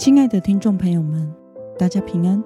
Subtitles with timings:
[0.00, 1.30] 亲爱的听众朋友们，
[1.78, 2.42] 大家平安，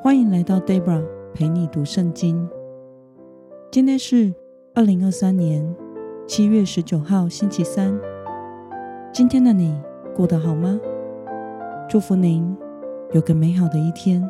[0.00, 1.04] 欢迎来到 Debra
[1.34, 2.48] 陪你读圣经。
[3.70, 4.32] 今天是
[4.74, 5.76] 二零二三年
[6.26, 7.94] 七月十九号，星期三。
[9.12, 9.78] 今天的你
[10.16, 10.80] 过得好吗？
[11.86, 12.56] 祝福您
[13.12, 14.26] 有个美好的一天。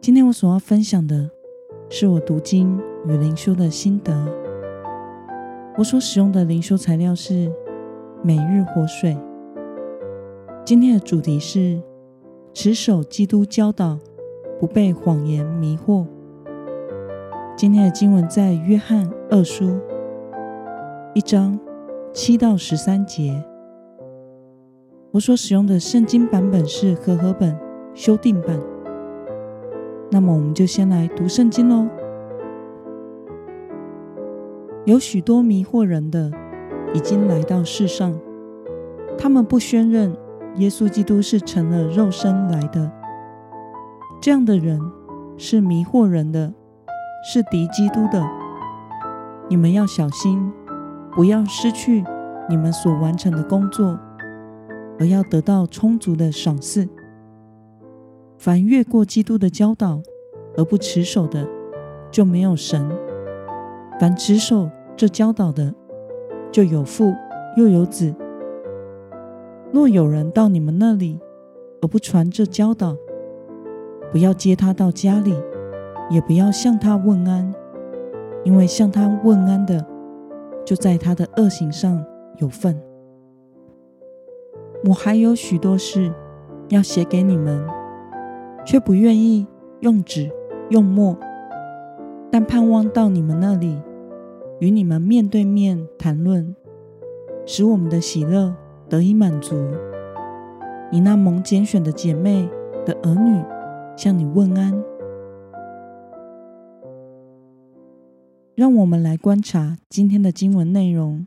[0.00, 1.28] 今天我所要分享的
[1.90, 4.14] 是我读经与灵修的心得。
[5.76, 7.52] 我所使用的灵修材料是
[8.22, 9.18] 每日活水。
[10.64, 11.82] 今天的主题是
[12.54, 13.98] 持守基督教导，
[14.60, 16.06] 不被谎言迷惑。
[17.56, 19.80] 今天的经文在约翰二书
[21.14, 21.58] 一章
[22.12, 23.42] 七到十三节。
[25.10, 27.58] 我所使用的圣经版本是和合本
[27.92, 28.56] 修订版。
[30.12, 31.88] 那么，我们就先来读圣经喽。
[34.84, 36.30] 有许多迷惑人的
[36.94, 38.16] 已经来到世上，
[39.18, 40.16] 他们不宣认。
[40.56, 42.90] 耶稣基督是成了肉身来的，
[44.20, 44.78] 这样的人
[45.38, 46.52] 是迷惑人的，
[47.24, 48.22] 是敌基督的。
[49.48, 50.52] 你们要小心，
[51.12, 52.04] 不要失去
[52.48, 53.98] 你们所完成的工作，
[54.98, 56.86] 而要得到充足的赏赐。
[58.36, 60.02] 凡越过基督的教导
[60.56, 61.48] 而不持守的，
[62.10, 62.90] 就没有神；
[63.98, 65.74] 凡持守这教导的，
[66.50, 67.14] 就有父
[67.56, 68.14] 又有子。
[69.72, 71.18] 若有人到你们那里，
[71.80, 72.94] 而不传这教导，
[74.12, 75.34] 不要接他到家里，
[76.10, 77.54] 也不要向他问安，
[78.44, 79.82] 因为向他问安的，
[80.62, 82.04] 就在他的恶行上
[82.36, 82.78] 有份。
[84.84, 86.12] 我还有许多事
[86.68, 87.64] 要写给你们，
[88.66, 89.46] 却不愿意
[89.80, 90.30] 用纸
[90.68, 91.16] 用墨，
[92.30, 93.80] 但盼望到你们那里，
[94.60, 96.54] 与你们面对面谈论，
[97.46, 98.54] 使我们的喜乐。
[98.92, 99.56] 得以满足。
[100.90, 102.46] 你那蒙拣选的姐妹
[102.84, 103.42] 的儿女
[103.96, 104.84] 向你问安。
[108.54, 111.26] 让我们来观察今天的经文内容。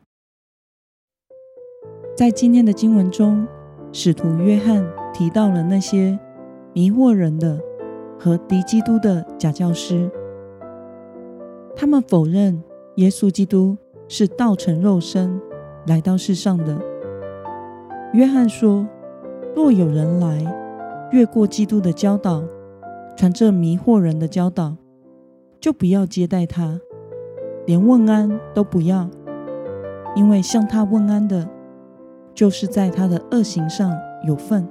[2.16, 3.48] 在今天的经文中，
[3.92, 6.20] 使徒约翰提到了那些
[6.72, 7.59] 迷惑人的
[8.20, 10.08] 和敌基督的假教师，
[11.76, 12.62] 他们否认
[12.97, 13.76] 耶稣基督
[14.08, 15.42] 是道成肉身
[15.88, 16.95] 来到世上的。
[18.16, 18.88] 约翰说
[19.53, 20.42] ：“若有人来
[21.12, 22.42] 越过基督的教导，
[23.18, 24.78] 传这迷惑人的教导，
[25.59, 26.80] 就不要接待他，
[27.66, 29.09] 连问安都不要，
[30.16, 31.46] 因为向他问安的，
[32.34, 33.92] 就是在他的恶行上
[34.26, 34.66] 有份。”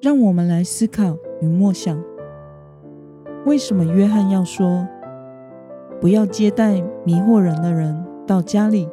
[0.00, 2.00] 让我们来思考与默想：
[3.44, 4.86] 为什么约翰要说
[6.00, 8.88] 不要接待迷惑人的人到家里？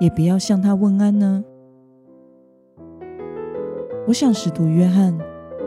[0.00, 1.44] 也不要向他问安呢。
[4.08, 5.16] 我想，使徒约翰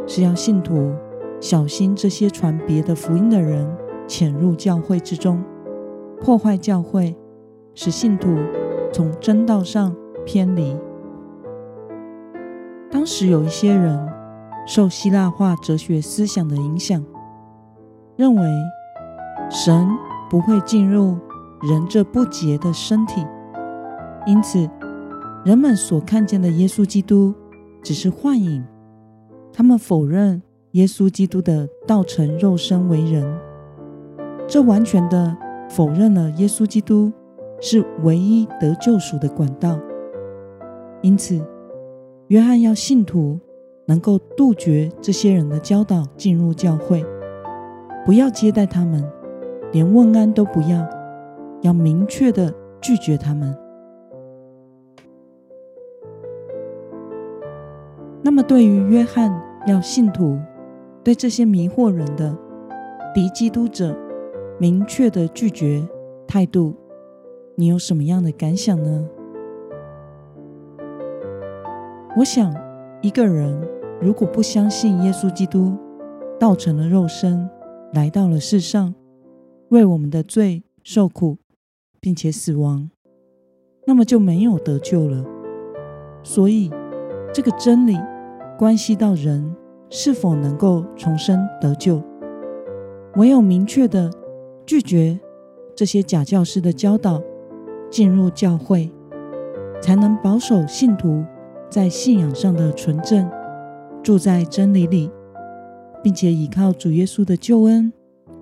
[0.06, 0.92] 是要信徒
[1.40, 3.66] 小心这些传别的福音的人
[4.08, 5.42] 潜入教会之中，
[6.20, 7.16] 破坏教会，
[7.76, 8.36] 使信徒
[8.92, 9.96] 从真道上
[10.26, 10.76] 偏离。
[12.92, 14.10] 当时有一些人
[14.66, 17.06] 受希腊化哲学思想的影响，
[18.16, 18.44] 认为
[19.50, 19.88] 神
[20.30, 21.18] 不会进入
[21.62, 23.26] 人这不洁的身体。
[24.26, 24.70] 因此，
[25.44, 27.34] 人们所看见的耶稣基督
[27.84, 28.64] 只是幻影。
[29.52, 30.42] 他们否认
[30.72, 33.24] 耶稣基督的道成肉身为人，
[34.48, 35.36] 这完全的
[35.70, 37.12] 否认了耶稣基督
[37.60, 39.78] 是唯一得救赎的管道。
[41.02, 41.40] 因此，
[42.30, 43.40] 约翰要信徒
[43.86, 47.06] 能够杜绝这些人的教导，进入教会，
[48.06, 49.06] 不要接待他们，
[49.74, 50.88] 连问安都不要，
[51.62, 52.52] 要明确的
[52.82, 53.56] 拒绝他们。
[58.26, 59.30] 那么，对于约翰
[59.68, 60.40] 要信徒
[61.04, 62.36] 对这些迷惑人的
[63.14, 63.94] 敌基督者
[64.58, 65.86] 明确的拒绝
[66.26, 66.74] 态度，
[67.56, 69.06] 你有什么样的感想呢？
[72.16, 72.52] 我想，
[73.02, 73.60] 一个人
[74.00, 75.78] 如果不相信耶稣基督
[76.40, 77.50] 道成了肉身
[77.92, 78.96] 来到了世上，
[79.68, 81.40] 为我们的罪受苦，
[82.00, 82.90] 并且死亡，
[83.86, 85.26] 那么就没有得救了。
[86.24, 86.72] 所以，
[87.34, 88.00] 这个真理。
[88.58, 89.56] 关系到人
[89.90, 92.02] 是否能够重生得救，
[93.16, 94.10] 唯有明确的
[94.66, 95.20] 拒绝
[95.76, 97.22] 这些假教师的教导，
[97.90, 98.92] 进入教会，
[99.82, 101.24] 才能保守信徒
[101.70, 103.30] 在信仰上的纯正，
[104.02, 105.12] 住在真理里，
[106.04, 107.92] 并且依靠主耶稣的救恩，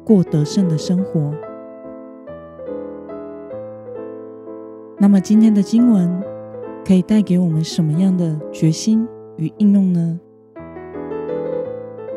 [0.05, 1.33] 过得胜的生活。
[4.99, 6.21] 那么今天的经文
[6.85, 9.07] 可以带给我们什么样的决心
[9.41, 10.19] 与应用呢？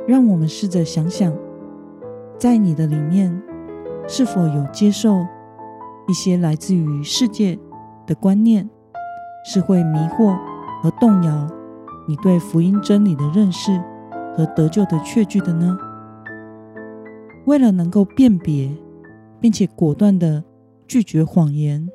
[0.07, 1.35] 让我们试着想想，
[2.39, 3.43] 在你的里面
[4.07, 5.27] 是否有接受
[6.07, 7.59] 一些来自于世界
[8.07, 8.69] 的观念，
[9.47, 10.37] 是会迷惑
[10.83, 11.49] 和动摇
[12.07, 13.83] 你对福音真理的认识
[14.37, 15.79] 和得救的确据的呢？
[17.47, 18.71] 为了能够辨别，
[19.41, 20.45] 并且果断的
[20.87, 21.89] 拒绝谎言，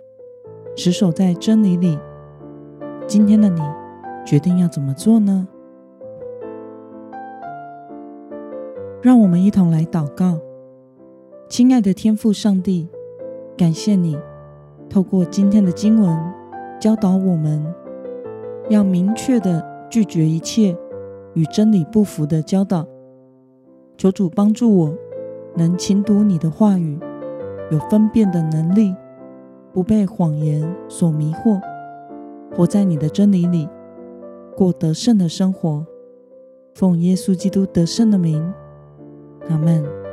[0.76, 2.00] 持守在真理里，
[3.06, 3.62] 今天的你
[4.30, 5.48] 决定要怎么做呢？
[9.02, 10.38] 让我们一同来祷告。
[11.48, 12.88] 亲爱的天父上帝，
[13.58, 14.16] 感谢你
[14.88, 16.16] 透过今天的经文
[16.80, 17.74] 教导我们，
[18.70, 20.78] 要明确的拒绝一切
[21.34, 22.86] 与真理不符的教导。
[23.98, 24.94] 求主帮助我，
[25.56, 27.00] 能勤读你的话语，
[27.72, 28.96] 有分辨的能力，
[29.74, 31.60] 不被谎言所迷惑，
[32.56, 33.68] 活在你的真理里，
[34.60, 35.88] 过得胜的生活。
[36.76, 38.54] 奉耶稣基督得胜的名，
[39.48, 40.09] 阿门。